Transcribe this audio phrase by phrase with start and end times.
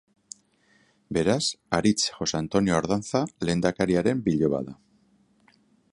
[1.17, 1.49] Beraz,
[1.79, 4.75] Aritz Jose Antonio Ardanza lehendakariaren biloba da.